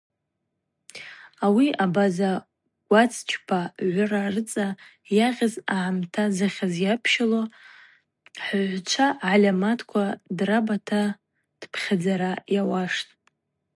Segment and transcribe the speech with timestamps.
[1.45, 2.31] Ауи абаза
[2.87, 4.67] гвацчпа гӏвыра рыцӏа
[5.17, 7.43] йагъьыз агӏамта зыхьыз йапщылу
[8.43, 10.05] хӏыгӏвгӏвчва гӏальаматква
[10.37, 11.01] драбата
[11.61, 13.11] дпхьадза йауаштӏ.